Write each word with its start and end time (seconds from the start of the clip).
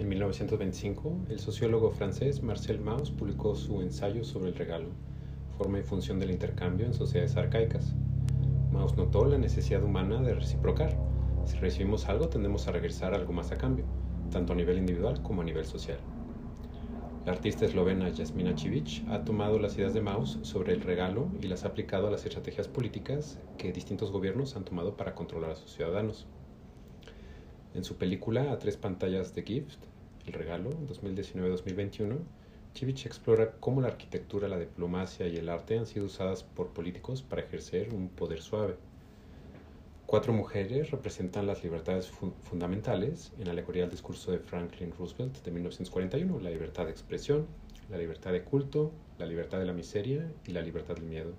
En 0.00 0.08
1925, 0.08 1.26
el 1.28 1.38
sociólogo 1.40 1.90
francés 1.90 2.42
Marcel 2.42 2.80
Mauss 2.80 3.10
publicó 3.10 3.54
su 3.54 3.82
ensayo 3.82 4.24
sobre 4.24 4.48
el 4.48 4.54
regalo, 4.54 4.88
forma 5.58 5.78
y 5.78 5.82
función 5.82 6.18
del 6.18 6.30
intercambio 6.30 6.86
en 6.86 6.94
sociedades 6.94 7.36
arcaicas. 7.36 7.92
Mauss 8.72 8.96
notó 8.96 9.26
la 9.26 9.36
necesidad 9.36 9.84
humana 9.84 10.22
de 10.22 10.32
reciprocar. 10.32 10.96
Si 11.44 11.58
recibimos 11.58 12.08
algo, 12.08 12.30
tendemos 12.30 12.66
a 12.66 12.72
regresar 12.72 13.12
algo 13.12 13.34
más 13.34 13.52
a 13.52 13.58
cambio, 13.58 13.84
tanto 14.32 14.54
a 14.54 14.56
nivel 14.56 14.78
individual 14.78 15.22
como 15.22 15.42
a 15.42 15.44
nivel 15.44 15.66
social. 15.66 15.98
La 17.26 17.32
artista 17.32 17.66
eslovena 17.66 18.10
Jasmina 18.10 18.56
Civic 18.56 19.06
ha 19.10 19.22
tomado 19.22 19.58
las 19.58 19.76
ideas 19.76 19.92
de 19.92 20.00
Mauss 20.00 20.38
sobre 20.40 20.72
el 20.72 20.80
regalo 20.80 21.28
y 21.42 21.46
las 21.46 21.64
ha 21.64 21.68
aplicado 21.68 22.06
a 22.08 22.10
las 22.10 22.24
estrategias 22.24 22.68
políticas 22.68 23.38
que 23.58 23.70
distintos 23.70 24.10
gobiernos 24.10 24.56
han 24.56 24.64
tomado 24.64 24.96
para 24.96 25.14
controlar 25.14 25.50
a 25.50 25.56
sus 25.56 25.74
ciudadanos. 25.74 26.26
En 27.72 27.84
su 27.84 27.96
película 27.98 28.50
A 28.50 28.58
tres 28.58 28.76
pantallas 28.76 29.32
de 29.32 29.44
Gift, 29.44 29.89
El 30.26 30.32
regalo, 30.32 30.70
2019-2021, 30.70 32.18
Civic 32.74 33.06
explora 33.06 33.52
cómo 33.58 33.80
la 33.80 33.88
arquitectura, 33.88 34.48
la 34.48 34.58
diplomacia 34.58 35.26
y 35.26 35.36
el 35.36 35.48
arte 35.48 35.78
han 35.78 35.86
sido 35.86 36.06
usadas 36.06 36.42
por 36.42 36.68
políticos 36.68 37.22
para 37.22 37.42
ejercer 37.42 37.92
un 37.92 38.08
poder 38.08 38.40
suave. 38.40 38.76
Cuatro 40.06 40.32
mujeres 40.32 40.90
representan 40.90 41.46
las 41.46 41.62
libertades 41.62 42.10
fundamentales 42.42 43.32
en 43.38 43.48
alegoría 43.48 43.84
al 43.84 43.90
discurso 43.90 44.32
de 44.32 44.38
Franklin 44.38 44.92
Roosevelt 44.96 45.42
de 45.44 45.50
1941, 45.50 46.40
la 46.40 46.50
libertad 46.50 46.86
de 46.86 46.90
expresión, 46.90 47.46
la 47.90 47.98
libertad 47.98 48.32
de 48.32 48.42
culto, 48.42 48.92
la 49.18 49.26
libertad 49.26 49.58
de 49.58 49.66
la 49.66 49.72
miseria 49.72 50.32
y 50.46 50.52
la 50.52 50.62
libertad 50.62 50.94
del 50.94 51.04
miedo. 51.04 51.32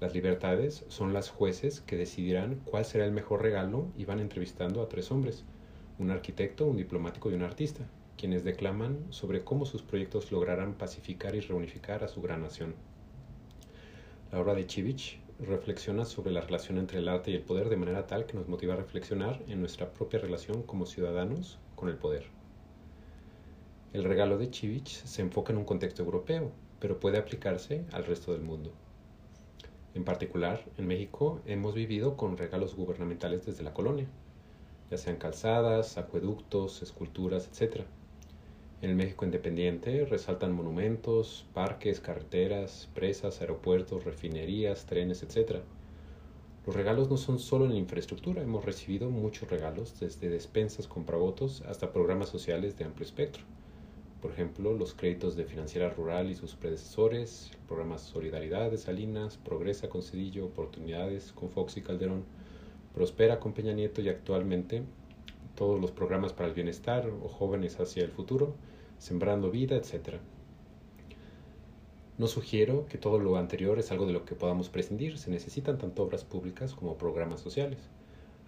Las 0.00 0.14
libertades 0.14 0.84
son 0.88 1.12
las 1.12 1.28
jueces 1.28 1.80
que 1.80 1.96
decidirán 1.96 2.60
cuál 2.64 2.84
será 2.84 3.04
el 3.04 3.12
mejor 3.12 3.42
regalo 3.42 3.88
y 3.96 4.04
van 4.04 4.20
entrevistando 4.20 4.80
a 4.80 4.88
tres 4.88 5.10
hombres, 5.10 5.44
un 5.98 6.10
arquitecto, 6.10 6.66
un 6.66 6.76
diplomático 6.76 7.30
y 7.30 7.34
un 7.34 7.42
artista, 7.42 7.84
quienes 8.16 8.44
declaman 8.44 9.06
sobre 9.10 9.42
cómo 9.42 9.66
sus 9.66 9.82
proyectos 9.82 10.30
lograrán 10.30 10.74
pacificar 10.74 11.34
y 11.34 11.40
reunificar 11.40 12.04
a 12.04 12.08
su 12.08 12.22
gran 12.22 12.42
nación. 12.42 12.74
La 14.30 14.40
obra 14.40 14.54
de 14.54 14.66
Chivich 14.66 15.20
reflexiona 15.40 16.04
sobre 16.04 16.32
la 16.32 16.40
relación 16.40 16.78
entre 16.78 16.98
el 16.98 17.08
arte 17.08 17.30
y 17.30 17.34
el 17.34 17.42
poder 17.42 17.68
de 17.68 17.76
manera 17.76 18.06
tal 18.06 18.26
que 18.26 18.36
nos 18.36 18.48
motiva 18.48 18.74
a 18.74 18.76
reflexionar 18.76 19.42
en 19.48 19.60
nuestra 19.60 19.92
propia 19.92 20.18
relación 20.18 20.62
como 20.62 20.86
ciudadanos 20.86 21.58
con 21.74 21.88
el 21.88 21.96
poder. 21.96 22.24
El 23.92 24.04
regalo 24.04 24.36
de 24.36 24.50
Chivich 24.50 25.02
se 25.04 25.22
enfoca 25.22 25.52
en 25.52 25.58
un 25.58 25.64
contexto 25.64 26.02
europeo, 26.02 26.52
pero 26.78 27.00
puede 27.00 27.18
aplicarse 27.18 27.84
al 27.92 28.04
resto 28.04 28.32
del 28.32 28.42
mundo. 28.42 28.72
En 29.94 30.04
particular, 30.04 30.64
en 30.76 30.86
México 30.86 31.40
hemos 31.46 31.74
vivido 31.74 32.16
con 32.16 32.36
regalos 32.36 32.74
gubernamentales 32.74 33.46
desde 33.46 33.64
la 33.64 33.72
colonia, 33.72 34.06
ya 34.90 34.96
sean 34.96 35.16
calzadas, 35.16 35.98
acueductos, 35.98 36.82
esculturas, 36.82 37.48
etc. 37.48 37.82
En 38.80 38.90
el 38.90 38.96
México 38.96 39.24
independiente 39.24 40.04
resaltan 40.04 40.52
monumentos, 40.52 41.46
parques, 41.52 42.00
carreteras, 42.00 42.88
presas, 42.94 43.40
aeropuertos, 43.40 44.04
refinerías, 44.04 44.86
trenes, 44.86 45.22
etc. 45.22 45.62
Los 46.64 46.76
regalos 46.76 47.10
no 47.10 47.16
son 47.16 47.38
solo 47.38 47.64
en 47.64 47.74
infraestructura, 47.74 48.42
hemos 48.42 48.64
recibido 48.64 49.10
muchos 49.10 49.50
regalos, 49.50 49.98
desde 49.98 50.28
despensas, 50.28 50.86
compravvotos 50.86 51.62
hasta 51.62 51.92
programas 51.92 52.28
sociales 52.28 52.76
de 52.76 52.84
amplio 52.84 53.06
espectro. 53.06 53.42
Por 54.20 54.32
ejemplo, 54.32 54.72
los 54.74 54.94
créditos 54.94 55.34
de 55.36 55.44
Financiera 55.44 55.90
Rural 55.90 56.30
y 56.30 56.34
sus 56.34 56.54
predecesores, 56.56 57.50
el 57.52 57.66
programa 57.66 57.98
Solidaridad 57.98 58.70
de 58.70 58.76
Salinas, 58.76 59.36
Progresa 59.36 59.88
con 59.88 60.02
Cedillo, 60.02 60.46
Oportunidades 60.46 61.32
con 61.32 61.50
Fox 61.50 61.76
y 61.76 61.82
Calderón, 61.82 62.24
Prospera 62.98 63.38
con 63.38 63.52
Peña 63.52 63.74
Nieto 63.74 64.00
y 64.00 64.08
actualmente 64.08 64.82
todos 65.54 65.80
los 65.80 65.92
programas 65.92 66.32
para 66.32 66.48
el 66.48 66.54
bienestar 66.56 67.08
o 67.08 67.28
jóvenes 67.28 67.78
hacia 67.78 68.02
el 68.02 68.10
futuro, 68.10 68.56
sembrando 68.98 69.52
vida, 69.52 69.76
etc. 69.76 70.16
No 72.18 72.26
sugiero 72.26 72.86
que 72.86 72.98
todo 72.98 73.20
lo 73.20 73.36
anterior 73.36 73.78
es 73.78 73.92
algo 73.92 74.04
de 74.04 74.12
lo 74.12 74.24
que 74.24 74.34
podamos 74.34 74.68
prescindir, 74.68 75.16
se 75.16 75.30
necesitan 75.30 75.78
tanto 75.78 76.02
obras 76.02 76.24
públicas 76.24 76.74
como 76.74 76.98
programas 76.98 77.40
sociales. 77.40 77.78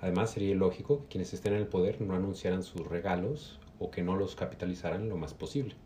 Además, 0.00 0.32
sería 0.32 0.56
lógico 0.56 1.02
que 1.02 1.10
quienes 1.10 1.32
estén 1.32 1.52
en 1.52 1.60
el 1.60 1.68
poder 1.68 2.00
no 2.00 2.14
anunciaran 2.14 2.64
sus 2.64 2.84
regalos 2.84 3.60
o 3.78 3.92
que 3.92 4.02
no 4.02 4.16
los 4.16 4.34
capitalizaran 4.34 5.08
lo 5.08 5.16
más 5.16 5.32
posible. 5.32 5.76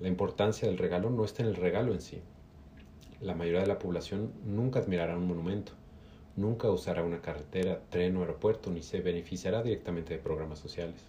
La 0.00 0.08
importancia 0.08 0.66
del 0.66 0.78
regalo 0.78 1.10
no 1.10 1.24
está 1.24 1.44
en 1.44 1.50
el 1.50 1.54
regalo 1.54 1.92
en 1.92 2.00
sí. 2.00 2.18
La 3.20 3.36
mayoría 3.36 3.60
de 3.60 3.68
la 3.68 3.78
población 3.78 4.32
nunca 4.44 4.80
admirará 4.80 5.16
un 5.16 5.28
monumento, 5.28 5.74
nunca 6.36 6.70
usará 6.70 7.02
una 7.02 7.22
carretera, 7.22 7.80
tren 7.88 8.16
o 8.16 8.20
aeropuerto, 8.20 8.70
ni 8.70 8.82
se 8.82 9.00
beneficiará 9.00 9.62
directamente 9.62 10.14
de 10.14 10.20
programas 10.20 10.58
sociales. 10.58 11.02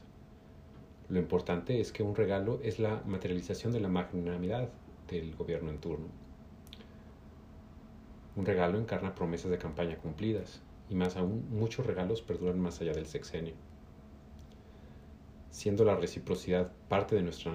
Lo 1.09 1.19
importante 1.19 1.79
es 1.79 1.91
que 1.91 2.03
un 2.03 2.15
regalo 2.15 2.59
es 2.63 2.79
la 2.79 3.01
materialización 3.05 3.71
de 3.71 3.79
la 3.79 3.87
magnanimidad 3.87 4.69
del 5.09 5.35
gobierno 5.35 5.69
en 5.69 5.79
turno. 5.79 6.07
Un 8.35 8.45
regalo 8.45 8.77
encarna 8.77 9.15
promesas 9.15 9.51
de 9.51 9.57
campaña 9.57 9.97
cumplidas, 9.97 10.61
y 10.89 10.95
más 10.95 11.17
aún, 11.17 11.47
muchos 11.49 11.85
regalos 11.85 12.21
perduran 12.21 12.59
más 12.59 12.79
allá 12.81 12.93
del 12.93 13.07
sexenio. 13.07 13.53
Siendo 15.49 15.83
la 15.85 15.95
reciprocidad 15.95 16.71
parte 16.87 17.15
de 17.15 17.23
nuestra, 17.23 17.51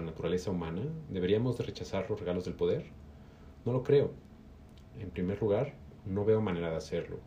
naturaleza 0.00 0.50
humana, 0.50 0.82
¿deberíamos 1.10 1.58
de 1.58 1.64
rechazar 1.64 2.08
los 2.08 2.18
regalos 2.18 2.44
del 2.44 2.54
poder? 2.54 2.86
No 3.64 3.72
lo 3.72 3.82
creo. 3.82 4.12
En 4.98 5.10
primer 5.10 5.40
lugar, 5.40 5.74
no 6.08 6.24
veo 6.24 6.40
manera 6.40 6.70
de 6.70 6.76
hacerlo. 6.76 7.18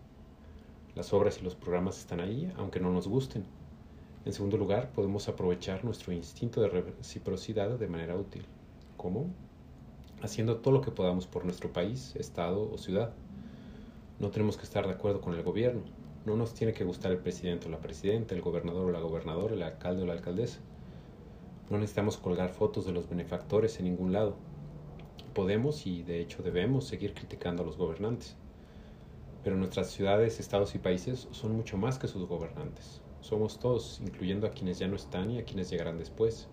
Las 0.96 1.14
obras 1.14 1.40
y 1.40 1.44
los 1.44 1.56
programas 1.56 2.00
están 2.00 2.20
ahí, 2.20 2.52
aunque 2.58 2.80
no 2.80 2.92
nos 2.92 3.08
gusten. 3.08 3.46
En 4.26 4.34
segundo 4.34 4.58
lugar, 4.58 4.92
podemos 4.92 5.30
aprovechar 5.30 5.86
nuestro 5.86 6.12
instinto 6.12 6.62
de 6.62 6.68
reciprocidad 6.68 7.70
de 7.80 7.88
manera 7.88 8.16
útil. 8.16 8.46
¿Cómo? 8.98 9.28
Haciendo 10.22 10.58
todo 10.58 10.74
lo 10.74 10.82
que 10.82 10.92
podamos 10.92 11.28
por 11.28 11.46
nuestro 11.46 11.72
país, 11.72 12.16
estado 12.16 12.70
o 12.72 12.78
ciudad. 12.78 13.14
No 14.20 14.30
tenemos 14.30 14.58
que 14.58 14.64
estar 14.64 14.86
de 14.86 14.94
acuerdo 14.94 15.22
con 15.22 15.34
el 15.34 15.44
gobierno. 15.44 15.82
No 16.26 16.36
nos 16.36 16.54
tiene 16.54 16.74
que 16.74 16.84
gustar 16.84 17.12
el 17.12 17.18
presidente 17.20 17.68
o 17.68 17.72
la 17.72 17.80
presidenta, 17.80 18.36
el 18.36 18.42
gobernador 18.42 18.90
o 18.90 18.92
la 18.92 19.00
gobernadora, 19.00 19.56
el 19.56 19.64
alcalde 19.64 20.04
o 20.04 20.06
la 20.06 20.14
alcaldesa. 20.14 20.60
No 21.70 21.78
necesitamos 21.78 22.18
colgar 22.18 22.50
fotos 22.50 22.86
de 22.86 22.92
los 22.92 23.10
benefactores 23.10 23.80
en 23.80 23.86
ningún 23.86 24.12
lado. 24.12 24.36
Podemos 25.34 25.88
y 25.88 26.04
de 26.04 26.20
hecho 26.20 26.44
debemos 26.44 26.86
seguir 26.86 27.14
criticando 27.14 27.64
a 27.64 27.66
los 27.66 27.78
gobernantes. 27.78 28.36
Pero 29.44 29.56
nuestras 29.56 29.90
ciudades, 29.90 30.40
estados 30.40 30.76
y 30.76 30.80
países 30.80 31.28
son 31.32 31.56
mucho 31.56 31.78
más 31.78 31.98
que 31.98 32.08
sus 32.08 32.28
gobernantes. 32.28 33.02
Somos 33.22 33.60
todos, 33.60 34.00
incluyendo 34.02 34.48
a 34.48 34.52
quienes 34.52 34.80
ya 34.80 34.88
no 34.88 34.96
están 34.96 35.32
y 35.32 35.40
a 35.40 35.46
quienes 35.46 35.70
llegarán 35.70 35.98
después. 35.98 36.48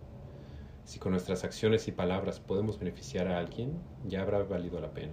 Si 0.85 0.99
con 0.99 1.13
nuestras 1.13 1.45
acciones 1.45 1.87
y 1.89 1.93
palabras 1.93 2.41
podemos 2.41 2.79
beneficiar 2.79 3.29
a 3.29 3.39
alguien, 3.39 3.79
ya 4.07 4.23
habrá 4.23 4.43
valido 4.43 4.81
la 4.81 4.93
pena. 4.93 5.13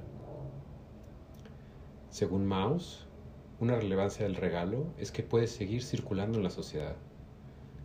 Según 2.10 2.46
Maus, 2.46 3.08
una 3.60 3.76
relevancia 3.76 4.26
del 4.26 4.36
regalo 4.36 4.86
es 4.98 5.12
que 5.12 5.24
puede 5.24 5.48
seguir 5.48 5.84
circulando 5.84 6.38
en 6.38 6.44
la 6.44 6.50
sociedad. 6.50 6.96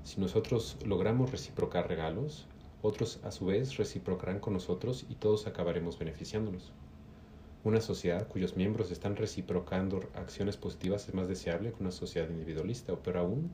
Si 0.05 0.21
nosotros 0.21 0.77
logramos 0.85 1.31
reciprocar 1.31 1.89
regalos, 1.89 2.49
otros 2.83 3.21
a 3.25 3.31
su 3.31 3.47
vez 3.47 3.77
reciprocarán 3.77 4.41
con 4.41 4.53
nosotros 4.53 5.05
y 5.09 5.17
todos 5.17 5.47
acabaremos 5.47 5.99
beneficiándonos. 5.99 6.73
Una 7.63 7.83
sociedad 7.83 8.27
cuyos 8.27 8.57
miembros 8.57 8.91
están 8.91 9.17
reciprocando 9.17 10.01
acciones 10.15 10.57
positivas 10.57 11.07
es 11.07 11.15
más 11.15 11.29
deseable 11.29 11.73
que 11.73 11.83
una 11.83 11.91
sociedad 11.91 12.31
individualista, 12.31 12.95
o 12.95 13.03
peor 13.03 13.19
aún, 13.19 13.51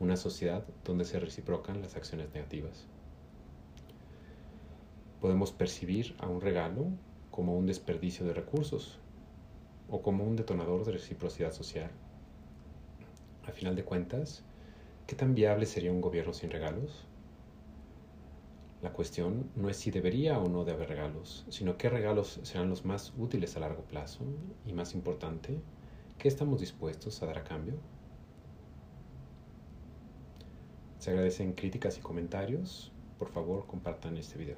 una 0.00 0.16
sociedad 0.16 0.66
donde 0.84 1.04
se 1.04 1.20
reciprocan 1.20 1.80
las 1.80 1.94
acciones 1.94 2.34
negativas. 2.34 2.88
Podemos 5.20 5.52
percibir 5.52 6.16
a 6.18 6.26
un 6.26 6.40
regalo 6.40 6.86
como 7.30 7.56
un 7.56 7.66
desperdicio 7.66 8.26
de 8.26 8.34
recursos 8.34 8.98
o 9.88 10.02
como 10.02 10.24
un 10.24 10.34
detonador 10.34 10.84
de 10.84 10.92
reciprocidad 10.92 11.52
social. 11.52 11.90
A 13.46 13.52
final 13.52 13.76
de 13.76 13.84
cuentas, 13.84 14.42
¿qué 15.06 15.14
tan 15.14 15.36
viable 15.36 15.66
sería 15.66 15.92
un 15.92 16.00
gobierno 16.00 16.32
sin 16.32 16.50
regalos? 16.50 17.06
La 18.82 18.92
cuestión 18.92 19.50
no 19.56 19.70
es 19.70 19.78
si 19.78 19.90
debería 19.90 20.38
o 20.38 20.48
no 20.48 20.64
de 20.64 20.72
haber 20.72 20.88
regalos, 20.88 21.46
sino 21.48 21.78
qué 21.78 21.88
regalos 21.88 22.40
serán 22.42 22.68
los 22.68 22.84
más 22.84 23.14
útiles 23.16 23.56
a 23.56 23.60
largo 23.60 23.82
plazo 23.82 24.24
y 24.66 24.72
más 24.72 24.94
importante, 24.94 25.60
qué 26.18 26.28
estamos 26.28 26.60
dispuestos 26.60 27.22
a 27.22 27.26
dar 27.26 27.38
a 27.38 27.44
cambio. 27.44 27.74
Se 30.98 31.10
agradecen 31.10 31.52
críticas 31.52 31.98
y 31.98 32.00
comentarios. 32.00 32.92
Por 33.18 33.28
favor, 33.28 33.66
compartan 33.66 34.16
este 34.18 34.38
video. 34.38 34.56